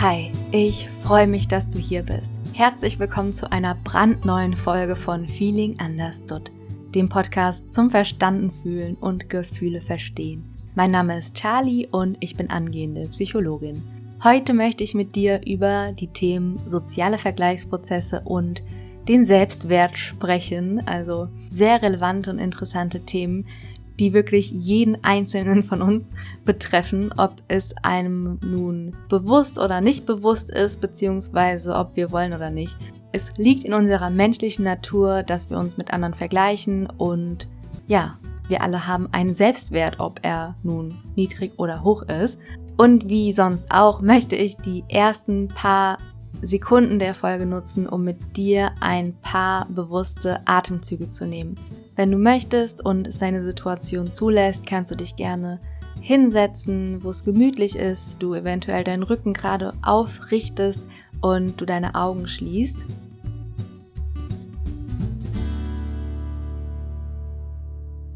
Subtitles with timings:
[0.00, 2.32] Hi, ich freue mich, dass du hier bist.
[2.52, 6.52] Herzlich willkommen zu einer brandneuen Folge von Feeling Understood,
[6.94, 10.54] dem Podcast zum Verstanden fühlen und Gefühle verstehen.
[10.76, 13.82] Mein Name ist Charlie und ich bin angehende Psychologin.
[14.22, 18.62] Heute möchte ich mit dir über die Themen soziale Vergleichsprozesse und
[19.08, 23.48] den Selbstwert sprechen, also sehr relevante und interessante Themen,
[23.98, 26.12] die wirklich jeden einzelnen von uns
[26.44, 32.50] betreffen, ob es einem nun bewusst oder nicht bewusst ist, beziehungsweise ob wir wollen oder
[32.50, 32.76] nicht.
[33.12, 37.48] Es liegt in unserer menschlichen Natur, dass wir uns mit anderen vergleichen und
[37.86, 42.38] ja, wir alle haben einen Selbstwert, ob er nun niedrig oder hoch ist.
[42.76, 45.98] Und wie sonst auch möchte ich die ersten paar
[46.40, 51.56] Sekunden der Folge nutzen, um mit dir ein paar bewusste Atemzüge zu nehmen.
[51.98, 55.60] Wenn du möchtest und es deine Situation zulässt, kannst du dich gerne
[56.00, 60.80] hinsetzen, wo es gemütlich ist, du eventuell deinen Rücken gerade aufrichtest
[61.22, 62.84] und du deine Augen schließt.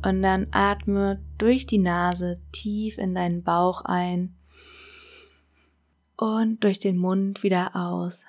[0.05, 4.37] Und dann atme durch die Nase tief in deinen Bauch ein
[6.17, 8.27] und durch den Mund wieder aus.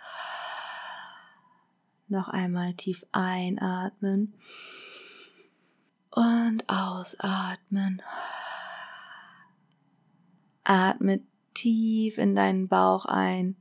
[2.08, 4.34] Noch einmal tief einatmen
[6.16, 8.02] und ausatmen.
[10.64, 11.22] Atme
[11.54, 13.56] tief in deinen Bauch ein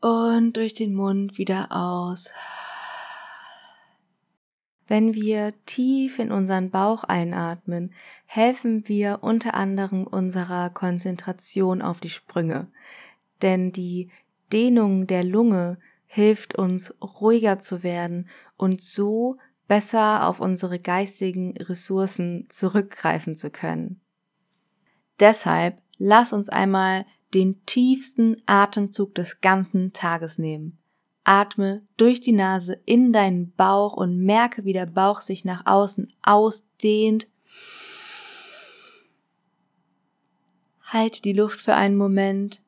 [0.00, 2.30] und durch den Mund wieder aus.
[4.88, 7.92] Wenn wir tief in unseren Bauch einatmen,
[8.24, 12.68] helfen wir unter anderem unserer Konzentration auf die Sprünge.
[13.42, 14.10] Denn die
[14.52, 22.46] Dehnung der Lunge hilft uns ruhiger zu werden und so besser auf unsere geistigen Ressourcen
[22.48, 24.00] zurückgreifen zu können.
[25.18, 30.78] Deshalb lass uns einmal den tiefsten Atemzug des ganzen Tages nehmen.
[31.24, 36.06] Atme durch die Nase in deinen Bauch und merke, wie der Bauch sich nach außen
[36.22, 37.26] ausdehnt.
[40.82, 42.62] Halt die Luft für einen Moment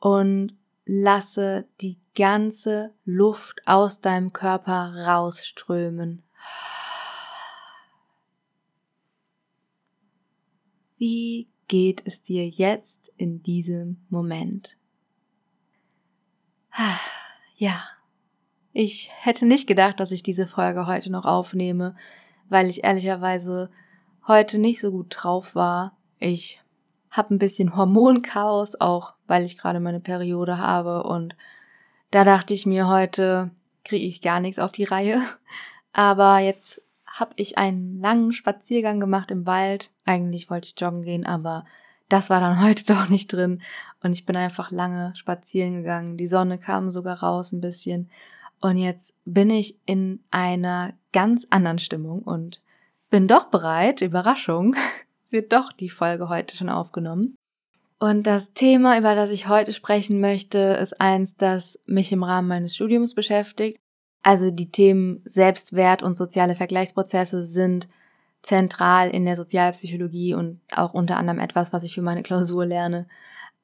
[0.00, 6.22] und lasse die ganze Luft aus deinem Körper rausströmen.
[10.98, 14.76] Wie geht es dir jetzt in diesem Moment?
[17.56, 17.82] Ja,
[18.72, 21.94] ich hätte nicht gedacht, dass ich diese Folge heute noch aufnehme,
[22.48, 23.70] weil ich ehrlicherweise
[24.26, 25.96] heute nicht so gut drauf war.
[26.18, 26.60] Ich
[27.10, 31.36] habe ein bisschen Hormonchaos, auch weil ich gerade meine Periode habe und
[32.12, 33.50] da dachte ich mir, heute
[33.84, 35.20] kriege ich gar nichts auf die Reihe.
[35.92, 39.90] Aber jetzt habe ich einen langen Spaziergang gemacht im Wald.
[40.04, 41.66] Eigentlich wollte ich joggen gehen, aber
[42.08, 43.60] das war dann heute doch nicht drin.
[44.02, 46.16] Und ich bin einfach lange spazieren gegangen.
[46.16, 48.10] Die Sonne kam sogar raus ein bisschen.
[48.60, 52.62] Und jetzt bin ich in einer ganz anderen Stimmung und
[53.10, 54.00] bin doch bereit.
[54.00, 54.74] Überraschung.
[55.24, 57.36] Es wird doch die Folge heute schon aufgenommen.
[58.02, 62.48] Und das Thema, über das ich heute sprechen möchte, ist eins, das mich im Rahmen
[62.48, 63.78] meines Studiums beschäftigt.
[64.24, 67.88] Also die Themen Selbstwert und soziale Vergleichsprozesse sind
[68.42, 73.06] zentral in der Sozialpsychologie und auch unter anderem etwas, was ich für meine Klausur lerne.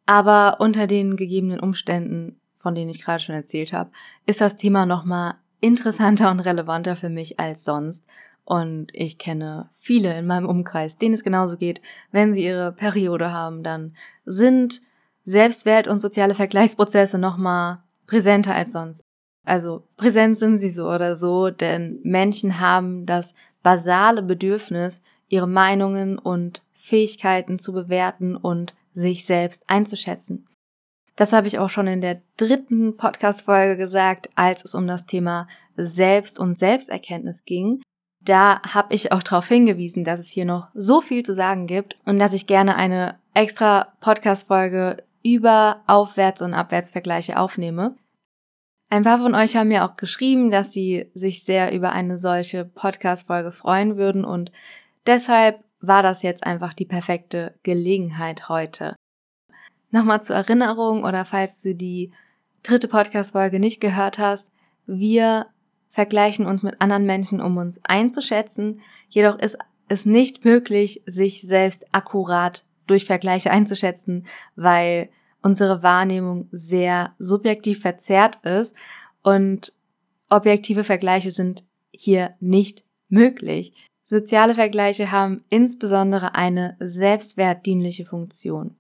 [0.07, 3.91] Aber unter den gegebenen Umständen, von denen ich gerade schon erzählt habe,
[4.25, 8.05] ist das Thema nochmal interessanter und relevanter für mich als sonst.
[8.49, 11.83] Und ich kenne viele in meinem Umkreis, denen es genauso geht.
[12.13, 13.95] Wenn sie ihre Periode haben, dann
[14.25, 14.81] sind
[15.23, 19.05] Selbstwert und soziale Vergleichsprozesse nochmal präsenter als sonst.
[19.45, 26.19] Also präsent sind sie so oder so, denn Menschen haben das basale Bedürfnis, ihre Meinungen
[26.19, 30.49] und Fähigkeiten zu bewerten und sich selbst einzuschätzen.
[31.17, 35.49] Das habe ich auch schon in der dritten Podcast-Folge gesagt, als es um das Thema
[35.77, 37.83] Selbst- und Selbsterkenntnis ging
[38.29, 41.97] da habe ich auch darauf hingewiesen, dass es hier noch so viel zu sagen gibt
[42.05, 47.97] und dass ich gerne eine extra Podcast-Folge über Aufwärts- und Abwärtsvergleiche aufnehme.
[48.91, 52.65] Ein paar von euch haben mir auch geschrieben, dass sie sich sehr über eine solche
[52.65, 54.53] Podcast-Folge freuen würden und
[55.07, 58.97] deshalb war das jetzt einfach die perfekte Gelegenheit heute.
[59.91, 62.13] Nochmal zur Erinnerung oder falls du die
[62.63, 64.51] dritte Podcast-Folge nicht gehört hast,
[64.87, 65.47] wir
[65.89, 68.81] vergleichen uns mit anderen Menschen, um uns einzuschätzen.
[69.09, 69.59] Jedoch ist
[69.89, 74.27] es nicht möglich, sich selbst akkurat durch Vergleiche einzuschätzen,
[74.57, 75.09] weil
[75.43, 78.75] unsere Wahrnehmung sehr subjektiv verzerrt ist
[79.23, 79.73] und
[80.31, 83.73] objektive Vergleiche sind hier nicht möglich.
[84.05, 88.77] Soziale Vergleiche haben insbesondere eine selbstwertdienliche Funktion.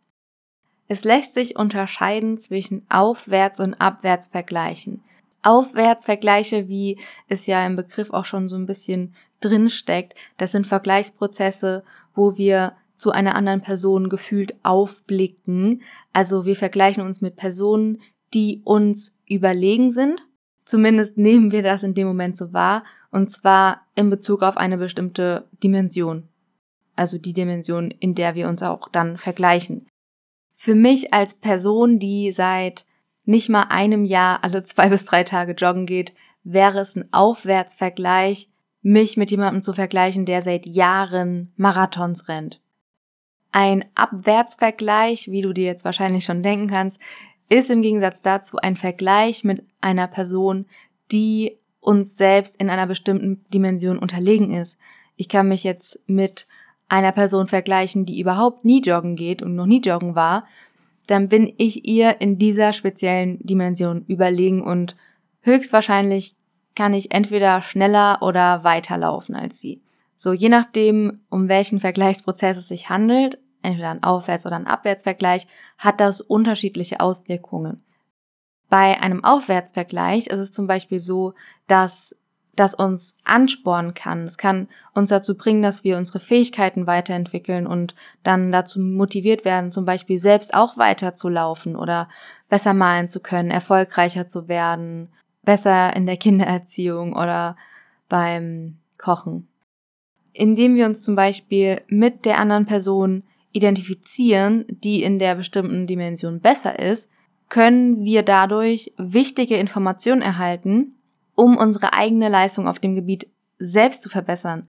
[0.88, 5.02] Es lässt sich unterscheiden zwischen Aufwärts- und Abwärtsvergleichen.
[5.42, 6.98] Aufwärtsvergleiche, wie
[7.28, 12.74] es ja im Begriff auch schon so ein bisschen drinsteckt, das sind Vergleichsprozesse, wo wir
[12.94, 15.82] zu einer anderen Person gefühlt aufblicken.
[16.12, 18.02] Also wir vergleichen uns mit Personen,
[18.34, 20.26] die uns überlegen sind.
[20.64, 22.84] Zumindest nehmen wir das in dem Moment so wahr.
[23.10, 26.28] Und zwar in Bezug auf eine bestimmte Dimension.
[26.96, 29.86] Also die Dimension, in der wir uns auch dann vergleichen.
[30.52, 32.84] Für mich als Person, die seit
[33.28, 36.14] nicht mal einem Jahr alle zwei bis drei Tage joggen geht,
[36.44, 38.48] wäre es ein Aufwärtsvergleich,
[38.80, 42.60] mich mit jemandem zu vergleichen, der seit Jahren Marathons rennt.
[43.52, 47.00] Ein Abwärtsvergleich, wie du dir jetzt wahrscheinlich schon denken kannst,
[47.48, 50.66] ist im Gegensatz dazu ein Vergleich mit einer Person,
[51.12, 54.78] die uns selbst in einer bestimmten Dimension unterlegen ist.
[55.16, 56.46] Ich kann mich jetzt mit
[56.88, 60.46] einer Person vergleichen, die überhaupt nie joggen geht und noch nie joggen war,
[61.08, 64.94] dann bin ich ihr in dieser speziellen Dimension überlegen und
[65.40, 66.36] höchstwahrscheinlich
[66.74, 69.82] kann ich entweder schneller oder weiterlaufen als sie.
[70.14, 75.46] So, je nachdem, um welchen Vergleichsprozess es sich handelt, entweder ein Aufwärts- oder ein Abwärtsvergleich,
[75.78, 77.82] hat das unterschiedliche Auswirkungen.
[78.68, 81.34] Bei einem Aufwärtsvergleich ist es zum Beispiel so,
[81.66, 82.14] dass
[82.58, 84.24] das uns anspornen kann.
[84.24, 89.72] Es kann uns dazu bringen, dass wir unsere Fähigkeiten weiterentwickeln und dann dazu motiviert werden,
[89.72, 92.08] zum Beispiel selbst auch weiterzulaufen oder
[92.48, 95.10] besser malen zu können, erfolgreicher zu werden,
[95.42, 97.56] besser in der Kindererziehung oder
[98.08, 99.48] beim Kochen
[100.38, 106.40] indem wir uns zum Beispiel mit der anderen Person identifizieren, die in der bestimmten Dimension
[106.40, 107.10] besser ist,
[107.48, 110.94] können wir dadurch wichtige Informationen erhalten,
[111.38, 114.68] um unsere eigene Leistung auf dem Gebiet selbst zu verbessern.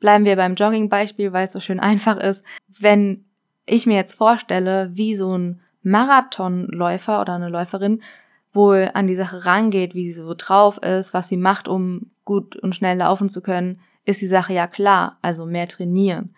[0.00, 2.44] Bleiben wir beim Jogging-Beispiel, weil es so schön einfach ist.
[2.66, 3.24] Wenn
[3.64, 8.02] ich mir jetzt vorstelle, wie so ein Marathonläufer oder eine Läuferin
[8.52, 12.56] wohl an die Sache rangeht, wie sie so drauf ist, was sie macht, um gut
[12.56, 16.34] und schnell laufen zu können, ist die Sache ja klar, also mehr trainieren.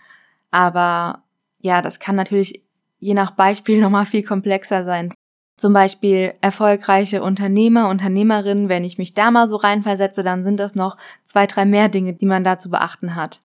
[0.51, 1.23] Aber
[1.63, 2.63] ja, das kann natürlich
[2.99, 5.15] je nach Beispiel nochmal viel komplexer sein.
[5.61, 10.75] Zum Beispiel erfolgreiche Unternehmer, Unternehmerinnen, wenn ich mich da mal so reinversetze, dann sind das
[10.75, 13.43] noch zwei, drei mehr Dinge, die man da zu beachten hat.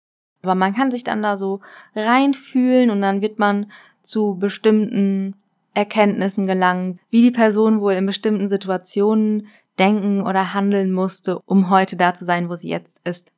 [0.42, 1.60] Aber man kann sich dann da so
[1.94, 3.70] reinfühlen und dann wird man
[4.02, 5.36] zu bestimmten
[5.72, 9.46] Erkenntnissen gelangen, wie die Person wohl in bestimmten Situationen
[9.78, 13.30] denken oder handeln musste, um heute da zu sein, wo sie jetzt ist.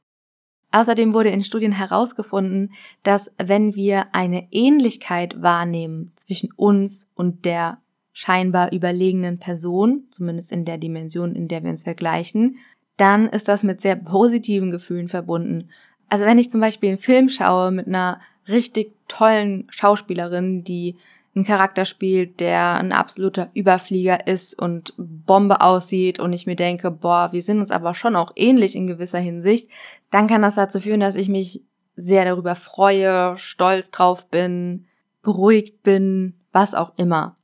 [0.70, 2.72] Außerdem wurde in Studien herausgefunden,
[3.02, 10.64] dass wenn wir eine Ähnlichkeit wahrnehmen zwischen uns und der scheinbar überlegenen Person, zumindest in
[10.64, 12.58] der Dimension, in der wir uns vergleichen,
[12.96, 15.70] dann ist das mit sehr positiven Gefühlen verbunden.
[16.08, 20.96] Also wenn ich zum Beispiel einen Film schaue mit einer richtig tollen Schauspielerin, die
[21.34, 26.90] einen Charakter spielt, der ein absoluter Überflieger ist und Bombe aussieht und ich mir denke,
[26.90, 29.70] boah, wir sind uns aber schon auch ähnlich in gewisser Hinsicht,
[30.10, 31.62] dann kann das dazu führen, dass ich mich
[31.96, 34.86] sehr darüber freue, stolz drauf bin,
[35.22, 37.34] beruhigt bin, was auch immer.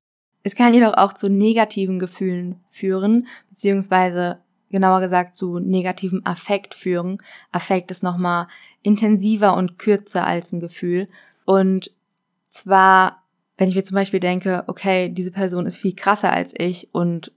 [0.49, 4.39] Es kann jedoch auch zu negativen Gefühlen führen, beziehungsweise
[4.71, 7.19] genauer gesagt zu negativem Affekt führen.
[7.53, 8.49] Affekt ist nochmal
[8.83, 11.09] intensiver und kürzer als ein Gefühl.
[11.45, 11.91] Und
[12.49, 13.23] zwar
[13.59, 17.33] wenn ich mir zum Beispiel denke, okay, diese Person ist viel krasser als ich und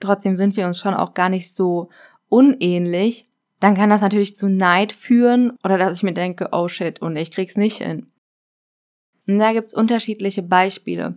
[0.00, 1.88] trotzdem sind wir uns schon auch gar nicht so
[2.28, 3.26] unähnlich,
[3.58, 7.16] dann kann das natürlich zu Neid führen oder dass ich mir denke, oh shit, und
[7.16, 8.06] ich krieg's nicht hin.
[9.26, 11.14] Und da gibt's unterschiedliche Beispiele.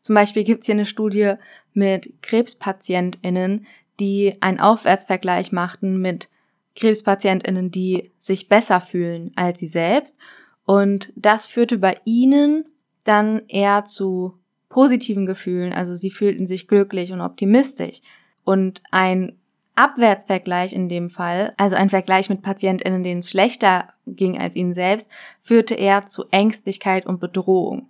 [0.00, 1.34] Zum Beispiel gibt's hier eine Studie
[1.74, 3.66] mit KrebspatientInnen,
[4.00, 6.28] die einen Aufwärtsvergleich machten mit
[6.76, 10.18] KrebspatientInnen, die sich besser fühlen als sie selbst.
[10.64, 12.66] Und das führte bei ihnen
[13.04, 14.34] dann eher zu
[14.68, 18.00] positiven Gefühlen, also sie fühlten sich glücklich und optimistisch.
[18.44, 19.38] Und ein
[19.74, 24.74] Abwärtsvergleich in dem Fall, also ein Vergleich mit PatientInnen, denen es schlechter ging als ihnen
[24.74, 25.08] selbst,
[25.40, 27.88] führte eher zu Ängstlichkeit und Bedrohung.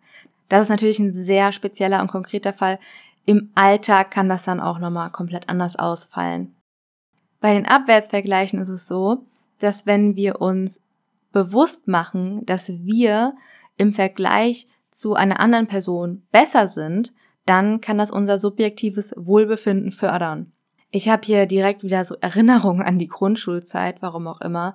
[0.49, 2.79] Das ist natürlich ein sehr spezieller und konkreter Fall.
[3.25, 6.57] Im Alltag kann das dann auch nochmal komplett anders ausfallen.
[7.41, 9.27] Bei den Abwärtsvergleichen ist es so,
[9.59, 10.83] dass wenn wir uns
[11.33, 13.35] bewusst machen, dass wir
[13.77, 17.13] im Vergleich zu einer anderen Person besser sind,
[17.47, 20.53] dann kann das unser subjektives Wohlbefinden fördern.
[20.91, 24.75] Ich habe hier direkt wieder so Erinnerungen an die Grundschulzeit, warum auch immer.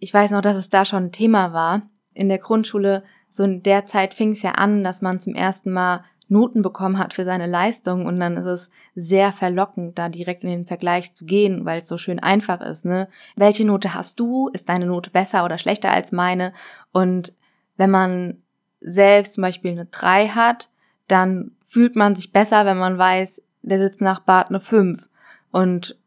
[0.00, 1.82] Ich weiß noch, dass es da schon ein Thema war.
[2.14, 5.72] In der Grundschule, so in der Zeit fing es ja an, dass man zum ersten
[5.72, 10.44] Mal Noten bekommen hat für seine Leistung und dann ist es sehr verlockend, da direkt
[10.44, 13.08] in den Vergleich zu gehen, weil es so schön einfach ist, ne?
[13.36, 14.48] Welche Note hast du?
[14.48, 16.54] Ist deine Note besser oder schlechter als meine?
[16.90, 17.34] Und
[17.76, 18.42] wenn man
[18.80, 20.70] selbst zum Beispiel eine 3 hat,
[21.06, 25.08] dann fühlt man sich besser, wenn man weiß, der sitzt nach Bart eine 5.
[25.50, 25.98] Und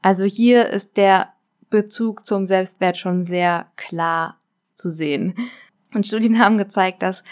[0.00, 1.28] also hier ist der
[1.68, 4.38] Bezug zum Selbstwert schon sehr klar
[4.74, 5.34] zu sehen.
[5.94, 7.22] Und Studien haben gezeigt, dass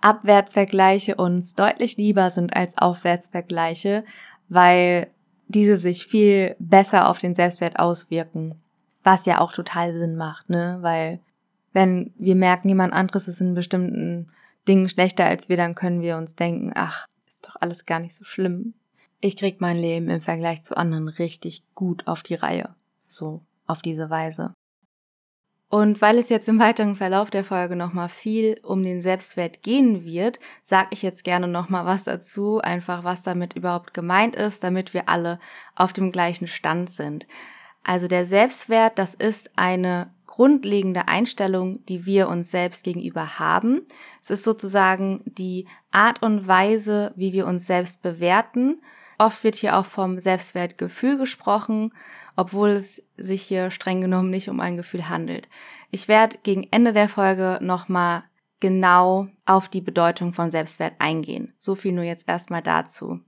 [0.00, 4.04] Abwärtsvergleiche uns deutlich lieber sind als Aufwärtsvergleiche,
[4.48, 5.08] weil
[5.48, 8.60] diese sich viel besser auf den Selbstwert auswirken.
[9.02, 10.78] Was ja auch total Sinn macht, ne?
[10.80, 11.20] Weil
[11.72, 14.30] wenn wir merken, jemand anderes ist in bestimmten
[14.66, 18.14] Dingen schlechter als wir, dann können wir uns denken, ach, ist doch alles gar nicht
[18.14, 18.74] so schlimm.
[19.20, 22.74] Ich krieg mein Leben im Vergleich zu anderen richtig gut auf die Reihe.
[23.04, 24.54] So, auf diese Weise.
[25.68, 30.04] Und weil es jetzt im weiteren Verlauf der Folge nochmal viel um den Selbstwert gehen
[30.04, 34.94] wird, sage ich jetzt gerne nochmal was dazu, einfach was damit überhaupt gemeint ist, damit
[34.94, 35.40] wir alle
[35.74, 37.26] auf dem gleichen Stand sind.
[37.82, 43.86] Also der Selbstwert, das ist eine grundlegende Einstellung, die wir uns selbst gegenüber haben.
[44.20, 48.82] Es ist sozusagen die Art und Weise, wie wir uns selbst bewerten.
[49.18, 51.92] Oft wird hier auch vom Selbstwertgefühl gesprochen
[52.36, 55.48] obwohl es sich hier streng genommen nicht um ein Gefühl handelt.
[55.90, 58.24] Ich werde gegen Ende der Folge nochmal
[58.60, 61.54] genau auf die Bedeutung von Selbstwert eingehen.
[61.58, 63.20] So viel nur jetzt erstmal dazu.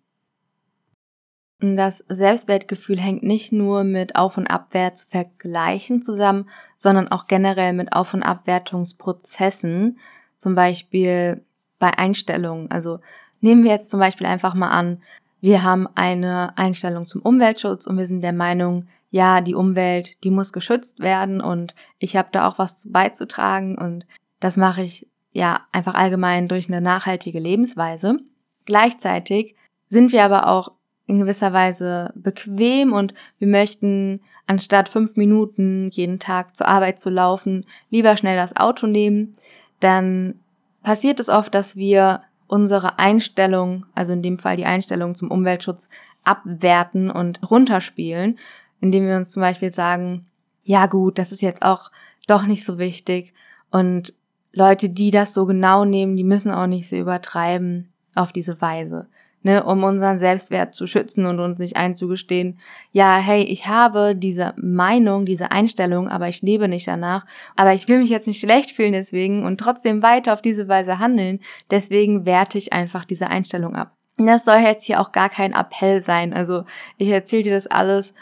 [1.61, 8.15] Das Selbstwertgefühl hängt nicht nur mit Auf- und Abwärtsvergleichen zusammen, sondern auch generell mit Auf-
[8.15, 9.99] und Abwertungsprozessen,
[10.37, 11.45] zum Beispiel
[11.81, 12.71] bei Einstellungen.
[12.71, 13.01] Also
[13.41, 15.03] nehmen wir jetzt zum Beispiel einfach mal an,
[15.41, 20.31] wir haben eine Einstellung zum Umweltschutz und wir sind der Meinung, ja, die Umwelt, die
[20.31, 24.07] muss geschützt werden und ich habe da auch was beizutragen und
[24.41, 28.19] das mache ich ja einfach allgemein durch eine nachhaltige Lebensweise.
[28.67, 29.55] Gleichzeitig
[29.89, 30.73] sind wir aber auch
[31.07, 37.09] in gewisser Weise bequem und wir möchten anstatt fünf Minuten jeden Tag zur Arbeit zu
[37.11, 39.35] laufen, lieber schnell das Auto nehmen,
[39.81, 40.41] dann
[40.83, 45.89] passiert es oft, dass wir unsere Einstellung, also in dem Fall die Einstellung zum Umweltschutz,
[46.25, 48.39] abwerten und runterspielen
[48.81, 50.27] indem wir uns zum Beispiel sagen,
[50.63, 51.91] ja gut, das ist jetzt auch
[52.27, 53.35] doch nicht so wichtig.
[53.71, 54.15] Und
[54.53, 59.09] Leute, die das so genau nehmen, die müssen auch nicht so übertreiben auf diese Weise,
[59.43, 62.59] ne, um unseren Selbstwert zu schützen und uns nicht einzugestehen,
[62.93, 67.25] ja, hey, ich habe diese Meinung, diese Einstellung, aber ich lebe nicht danach,
[67.57, 70.99] aber ich will mich jetzt nicht schlecht fühlen deswegen und trotzdem weiter auf diese Weise
[70.99, 71.41] handeln,
[71.71, 73.95] deswegen werte ich einfach diese Einstellung ab.
[74.17, 76.65] das soll jetzt hier auch gar kein Appell sein, also
[76.97, 78.15] ich erzähle dir das alles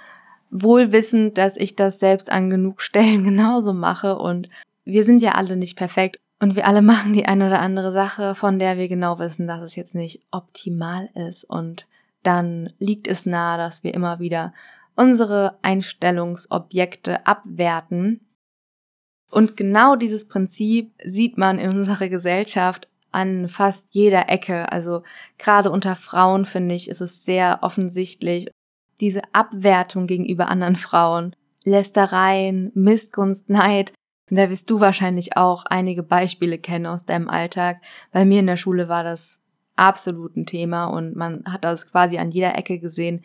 [0.50, 4.48] wohl wissend, dass ich das selbst an genug Stellen genauso mache und
[4.84, 8.34] wir sind ja alle nicht perfekt und wir alle machen die eine oder andere Sache,
[8.34, 11.86] von der wir genau wissen, dass es jetzt nicht optimal ist und
[12.22, 14.52] dann liegt es nahe, dass wir immer wieder
[14.96, 18.26] unsere Einstellungsobjekte abwerten.
[19.30, 24.72] Und genau dieses Prinzip sieht man in unserer Gesellschaft an fast jeder Ecke.
[24.72, 25.02] Also
[25.38, 28.48] gerade unter Frauen finde ich, ist es sehr offensichtlich
[29.00, 33.92] diese Abwertung gegenüber anderen Frauen, Lästereien, Missgunst, Neid.
[34.28, 37.80] Und da wirst du wahrscheinlich auch einige Beispiele kennen aus deinem Alltag.
[38.12, 39.40] Bei mir in der Schule war das
[39.76, 43.24] absolut ein Thema und man hat das quasi an jeder Ecke gesehen,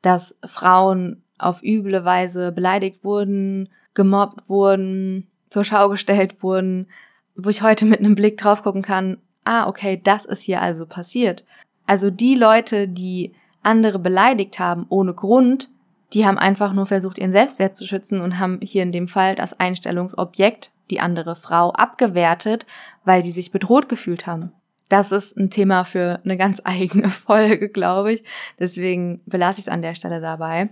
[0.00, 6.88] dass Frauen auf üble Weise beleidigt wurden, gemobbt wurden, zur Schau gestellt wurden,
[7.36, 10.86] wo ich heute mit einem Blick drauf gucken kann, ah, okay, das ist hier also
[10.86, 11.44] passiert.
[11.86, 15.70] Also die Leute, die andere beleidigt haben ohne Grund,
[16.12, 19.34] die haben einfach nur versucht, ihren Selbstwert zu schützen und haben hier in dem Fall
[19.34, 22.66] das Einstellungsobjekt, die andere Frau, abgewertet,
[23.04, 24.52] weil sie sich bedroht gefühlt haben.
[24.88, 28.24] Das ist ein Thema für eine ganz eigene Folge, glaube ich.
[28.58, 30.70] Deswegen belasse ich es an der Stelle dabei.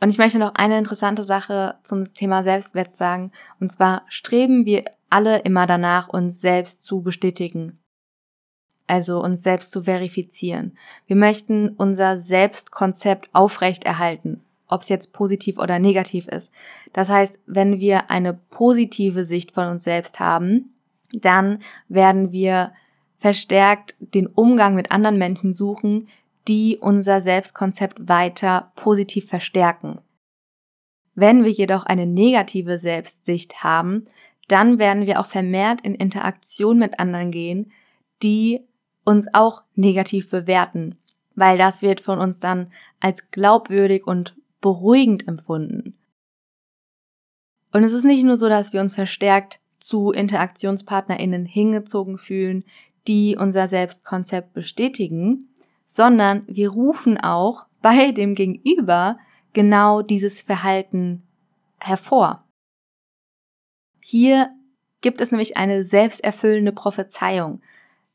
[0.00, 3.32] Und ich möchte noch eine interessante Sache zum Thema Selbstwert sagen.
[3.60, 7.80] Und zwar streben wir alle immer danach, uns selbst zu bestätigen
[8.88, 10.76] also uns selbst zu verifizieren.
[11.06, 16.52] Wir möchten unser Selbstkonzept aufrechterhalten, ob es jetzt positiv oder negativ ist.
[16.92, 20.74] Das heißt, wenn wir eine positive Sicht von uns selbst haben,
[21.12, 22.72] dann werden wir
[23.18, 26.08] verstärkt den Umgang mit anderen Menschen suchen,
[26.46, 29.98] die unser Selbstkonzept weiter positiv verstärken.
[31.14, 34.04] Wenn wir jedoch eine negative Selbstsicht haben,
[34.46, 37.72] dann werden wir auch vermehrt in Interaktion mit anderen gehen,
[38.22, 38.60] die
[39.08, 40.98] uns auch negativ bewerten,
[41.34, 45.96] weil das wird von uns dann als glaubwürdig und beruhigend empfunden.
[47.72, 52.64] Und es ist nicht nur so, dass wir uns verstärkt zu Interaktionspartnerinnen hingezogen fühlen,
[53.06, 55.54] die unser Selbstkonzept bestätigen,
[55.86, 59.18] sondern wir rufen auch bei dem Gegenüber
[59.54, 61.22] genau dieses Verhalten
[61.80, 62.44] hervor.
[64.02, 64.50] Hier
[65.00, 67.62] gibt es nämlich eine selbsterfüllende Prophezeiung.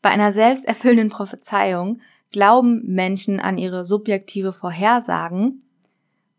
[0.04, 5.64] Bei einer selbsterfüllenden Prophezeiung glauben Menschen an ihre subjektive Vorhersagen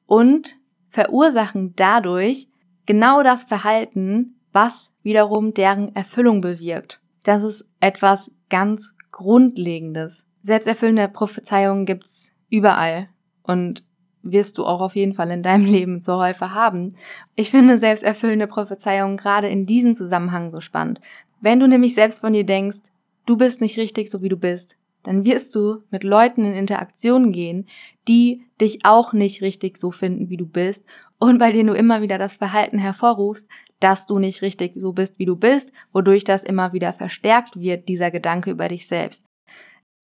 [0.04, 0.56] und
[0.90, 2.48] verursachen dadurch
[2.84, 7.00] genau das Verhalten, was wiederum deren Erfüllung bewirkt.
[7.22, 10.26] Das ist etwas ganz Grundlegendes.
[10.42, 13.08] Selbsterfüllende Prophezeiungen gibt's überall
[13.44, 13.82] und
[14.22, 16.94] wirst du auch auf jeden Fall in deinem Leben zur Häufe haben.
[17.34, 21.00] Ich finde selbsterfüllende Prophezeiungen gerade in diesem Zusammenhang so spannend.
[21.40, 22.90] Wenn du nämlich selbst von dir denkst,
[23.26, 27.30] du bist nicht richtig so wie du bist, dann wirst du mit Leuten in Interaktion
[27.30, 27.68] gehen,
[28.08, 30.84] die dich auch nicht richtig so finden, wie du bist
[31.18, 33.48] und bei denen du immer wieder das Verhalten hervorrufst,
[33.80, 37.88] dass du nicht richtig so bist, wie du bist, wodurch das immer wieder verstärkt wird,
[37.88, 39.24] dieser Gedanke über dich selbst.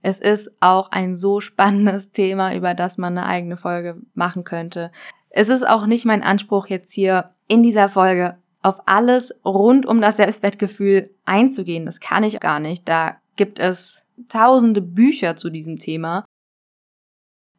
[0.03, 4.91] Es ist auch ein so spannendes Thema, über das man eine eigene Folge machen könnte.
[5.29, 10.01] Es ist auch nicht mein Anspruch jetzt hier in dieser Folge auf alles rund um
[10.01, 11.85] das Selbstwertgefühl einzugehen.
[11.85, 12.87] Das kann ich gar nicht.
[12.87, 16.25] Da gibt es tausende Bücher zu diesem Thema.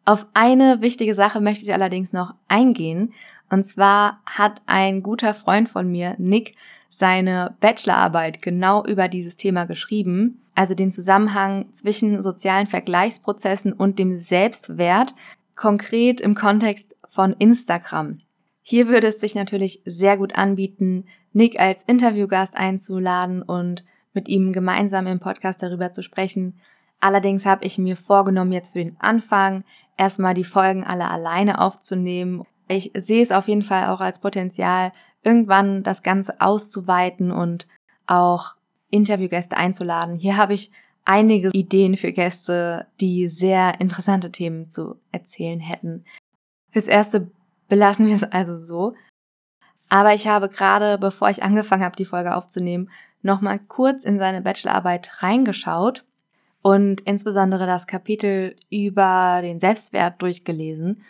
[0.04, 3.12] Auf eine wichtige Sache möchte ich allerdings noch eingehen.
[3.50, 6.56] Und zwar hat ein guter Freund von mir, Nick,
[6.88, 14.14] seine Bachelorarbeit genau über dieses Thema geschrieben, also den Zusammenhang zwischen sozialen Vergleichsprozessen und dem
[14.14, 15.14] Selbstwert,
[15.54, 18.20] konkret im Kontext von Instagram.
[18.62, 24.52] Hier würde es sich natürlich sehr gut anbieten, Nick als Interviewgast einzuladen und mit ihm
[24.52, 26.60] gemeinsam im Podcast darüber zu sprechen.
[27.00, 29.64] Allerdings habe ich mir vorgenommen, jetzt für den Anfang
[29.96, 32.44] erstmal die Folgen alle alleine aufzunehmen.
[32.68, 34.92] Ich sehe es auf jeden Fall auch als Potenzial,
[35.24, 37.66] irgendwann das Ganze auszuweiten und
[38.06, 38.54] auch
[38.90, 40.14] Interviewgäste einzuladen.
[40.16, 40.70] Hier habe ich
[41.04, 46.04] einige Ideen für Gäste, die sehr interessante Themen zu erzählen hätten.
[46.70, 47.30] Fürs Erste
[47.72, 48.92] belassen wir es also so.
[49.88, 52.90] Aber ich habe gerade, bevor ich angefangen habe, die Folge aufzunehmen,
[53.22, 56.04] nochmal kurz in seine Bachelorarbeit reingeschaut
[56.60, 61.02] und insbesondere das Kapitel über den Selbstwert durchgelesen.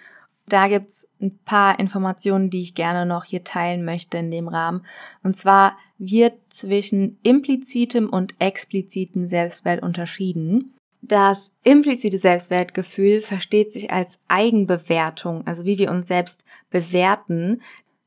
[0.46, 4.86] Da gibt's ein paar Informationen, die ich gerne noch hier teilen möchte in dem Rahmen.
[5.24, 10.76] Und zwar wird zwischen implizitem und explizitem Selbstwert unterschieden.
[11.02, 17.60] Das implizite Selbstwertgefühl versteht sich als Eigenbewertung, also wie wir uns selbst bewerten.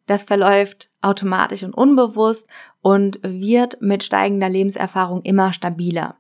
[0.08, 2.47] Das verläuft automatisch und unbewusst
[2.81, 6.17] und wird mit steigender Lebenserfahrung immer stabiler.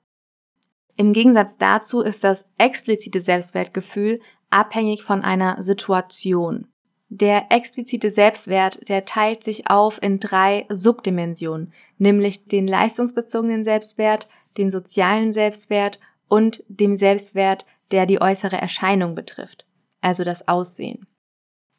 [0.97, 6.67] Im Gegensatz dazu ist das explizite Selbstwertgefühl abhängig von einer Situation.
[7.07, 14.71] Der explizite Selbstwert, der teilt sich auf in drei Subdimensionen, nämlich den leistungsbezogenen Selbstwert, den
[14.71, 19.65] sozialen Selbstwert und dem Selbstwert, der die äußere Erscheinung betrifft,
[20.01, 21.07] also das Aussehen.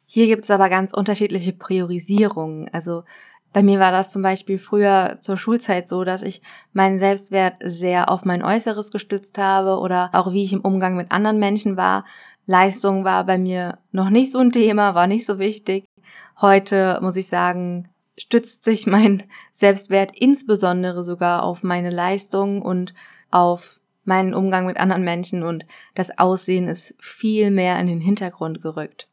[0.05, 2.69] Hier gibt es aber ganz unterschiedliche Priorisierungen.
[2.71, 3.03] Also
[3.51, 6.41] bei mir war das zum Beispiel früher zur Schulzeit so, dass ich
[6.73, 11.11] meinen Selbstwert sehr auf mein Äußeres gestützt habe oder auch wie ich im Umgang mit
[11.11, 12.05] anderen Menschen war.
[12.45, 15.85] Leistung war bei mir noch nicht so ein Thema, war nicht so wichtig.
[16.39, 22.93] Heute muss ich sagen, stützt sich mein Selbstwert insbesondere sogar auf meine Leistung und
[23.29, 28.61] auf meinen Umgang mit anderen Menschen und das Aussehen ist viel mehr in den Hintergrund
[28.61, 29.07] gerückt.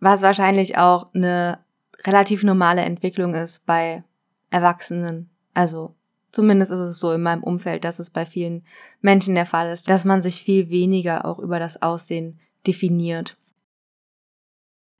[0.00, 1.60] Was wahrscheinlich auch eine
[2.04, 4.02] relativ normale Entwicklung ist bei
[4.50, 5.30] Erwachsenen.
[5.54, 5.94] Also
[6.32, 8.64] zumindest ist es so in meinem Umfeld, dass es bei vielen
[9.00, 13.36] Menschen der Fall ist, dass man sich viel weniger auch über das Aussehen definiert.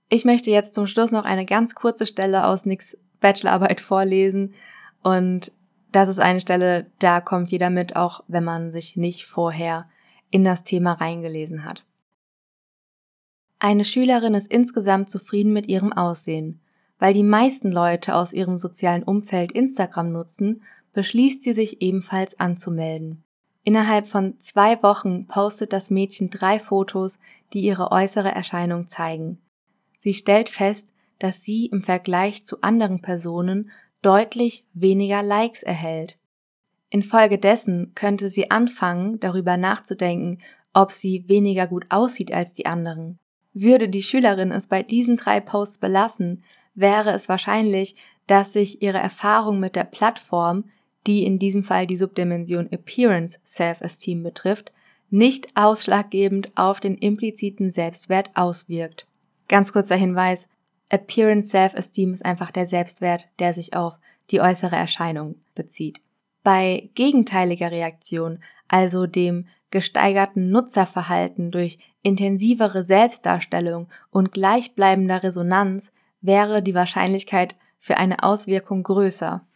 [0.09, 4.55] Ich möchte jetzt zum Schluss noch eine ganz kurze Stelle aus Nicks Bachelorarbeit vorlesen
[5.03, 5.51] und
[5.95, 9.89] das ist eine Stelle, da kommt jeder mit, auch wenn man sich nicht vorher
[10.31, 11.85] in das Thema reingelesen hat.
[13.61, 16.61] Eine Schülerin ist insgesamt zufrieden mit ihrem Aussehen.
[16.99, 23.25] Weil die meisten Leute aus ihrem sozialen Umfeld Instagram nutzen, beschließt sie sich ebenfalls anzumelden.
[23.65, 27.19] Innerhalb von zwei Wochen postet das Mädchen drei Fotos,
[27.53, 29.39] die ihre äußere Erscheinung zeigen.
[29.99, 33.71] Sie stellt fest, dass sie im Vergleich zu anderen Personen
[34.05, 36.19] deutlich weniger Likes erhält.
[36.91, 40.41] Infolgedessen könnte sie anfangen, darüber nachzudenken,
[40.73, 43.19] ob sie weniger gut aussieht als die anderen.
[43.53, 48.99] Würde die Schülerin es bei diesen drei Posts belassen, wäre es wahrscheinlich, dass sich ihre
[48.99, 50.65] Erfahrung mit der Plattform,
[51.07, 54.73] die in diesem Fall die Subdimension Appearance Self-Esteem betrifft,
[55.11, 59.07] nicht ausschlaggebend auf den impliziten Selbstwert auswirkt.
[59.49, 60.49] Ganz kurzer Hinweis,
[60.91, 63.95] Appearance Self-Esteem ist einfach der Selbstwert, der sich auf
[64.31, 66.01] die äußere Erscheinung bezieht.
[66.43, 76.75] Bei gegenteiliger Reaktion, also dem gesteigerten Nutzerverhalten durch intensivere Selbstdarstellung und gleichbleibender Resonanz, wäre die
[76.75, 79.47] Wahrscheinlichkeit für eine Auswirkung größer.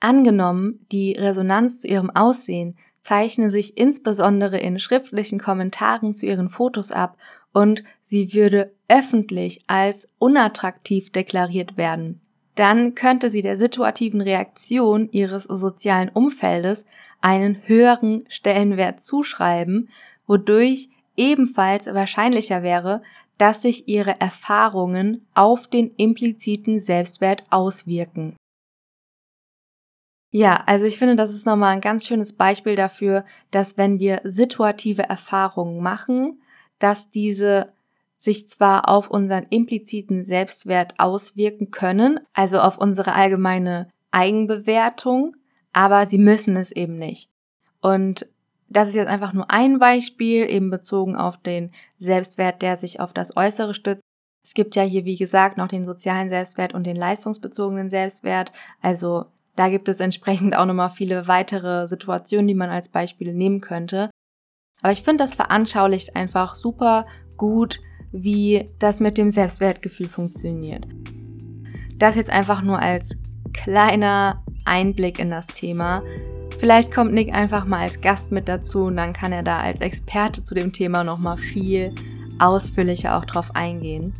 [0.00, 6.90] Angenommen, die Resonanz zu ihrem Aussehen zeichne sich insbesondere in schriftlichen Kommentaren zu ihren Fotos
[6.90, 7.16] ab
[7.54, 12.20] und sie würde öffentlich als unattraktiv deklariert werden.
[12.56, 16.84] Dann könnte sie der situativen Reaktion ihres sozialen Umfeldes
[17.20, 19.88] einen höheren Stellenwert zuschreiben,
[20.26, 23.02] wodurch ebenfalls wahrscheinlicher wäre,
[23.38, 28.36] dass sich ihre Erfahrungen auf den impliziten Selbstwert auswirken.
[30.30, 34.20] Ja, also ich finde, das ist nochmal ein ganz schönes Beispiel dafür, dass wenn wir
[34.24, 36.40] situative Erfahrungen machen,
[36.84, 37.72] dass diese
[38.18, 45.34] sich zwar auf unseren impliziten Selbstwert auswirken können, also auf unsere allgemeine Eigenbewertung,
[45.72, 47.30] aber sie müssen es eben nicht.
[47.80, 48.28] Und
[48.68, 53.14] das ist jetzt einfach nur ein Beispiel, eben bezogen auf den Selbstwert, der sich auf
[53.14, 54.02] das Äußere stützt.
[54.42, 58.52] Es gibt ja hier, wie gesagt, noch den sozialen Selbstwert und den leistungsbezogenen Selbstwert.
[58.82, 59.24] Also
[59.56, 64.10] da gibt es entsprechend auch nochmal viele weitere Situationen, die man als Beispiele nehmen könnte.
[64.84, 67.06] Aber ich finde, das veranschaulicht einfach super
[67.38, 67.80] gut,
[68.12, 70.86] wie das mit dem Selbstwertgefühl funktioniert.
[71.96, 73.16] Das jetzt einfach nur als
[73.54, 76.02] kleiner Einblick in das Thema.
[76.60, 79.80] Vielleicht kommt Nick einfach mal als Gast mit dazu und dann kann er da als
[79.80, 81.94] Experte zu dem Thema nochmal viel
[82.38, 84.12] ausführlicher auch drauf eingehen.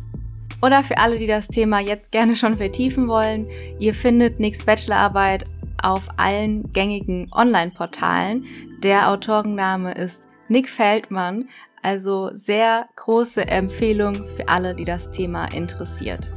[0.63, 3.45] Oder für alle, die das Thema jetzt gerne schon vertiefen wollen,
[3.77, 5.43] ihr findet Nicks Bachelorarbeit
[5.83, 8.45] auf allen gängigen Online-Portalen.
[8.81, 11.49] Der Autorenname ist Nick Feldmann,
[11.81, 16.31] also sehr große Empfehlung für alle, die das Thema interessiert.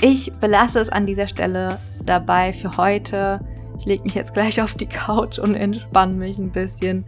[0.00, 3.40] Ich belasse es an dieser Stelle dabei für heute.
[3.78, 7.04] Ich lege mich jetzt gleich auf die Couch und entspanne mich ein bisschen.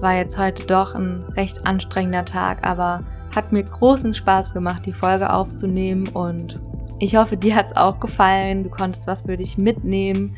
[0.00, 4.92] War jetzt heute doch ein recht anstrengender Tag, aber hat mir großen Spaß gemacht, die
[4.92, 6.58] Folge aufzunehmen und
[6.98, 8.64] ich hoffe, dir hat es auch gefallen.
[8.64, 10.36] Du konntest was für dich mitnehmen.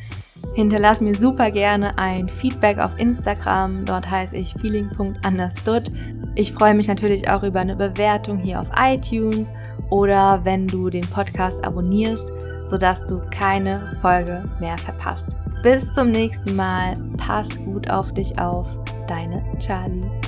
[0.53, 3.85] Hinterlass mir super gerne ein Feedback auf Instagram.
[3.85, 5.91] Dort heiße ich feeling.understood.
[6.35, 9.51] Ich freue mich natürlich auch über eine Bewertung hier auf iTunes
[9.89, 12.27] oder wenn du den Podcast abonnierst,
[12.65, 15.29] sodass du keine Folge mehr verpasst.
[15.63, 16.95] Bis zum nächsten Mal.
[17.17, 18.67] Pass gut auf dich auf.
[19.07, 20.22] Deine Charlie.